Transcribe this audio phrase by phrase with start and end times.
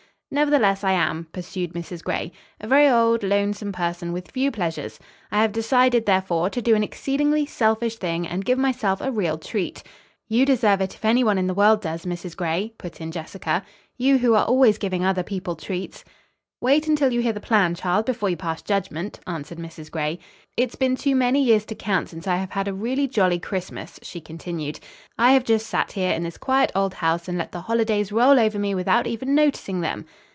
[0.33, 2.01] "Nevertheless I am," pursued Mrs.
[2.05, 2.31] Gray.
[2.61, 4.97] "A very old, lonesome person with few pleasures.
[5.29, 9.37] I have decided, therefore, to do an exceedingly selfish thing, and give myself a real
[9.37, 9.83] treat."
[10.29, 12.37] "You deserve it if anyone in the world does, Mrs.
[12.37, 13.63] Gray," put in Jessica.
[13.97, 16.05] "You who are always giving other people treats."
[16.61, 19.89] "Wait until you hear the plan, child, before you pass judgment," answered Mrs.
[19.89, 20.19] Gray.
[20.55, 23.99] "It's been too many years to count since I have had a really, jolly Christmas,"
[24.03, 24.79] she continued.
[25.17, 28.39] "I have just sat here in this quiet old house, and let the holidays roll
[28.39, 30.05] over me without even noticing them."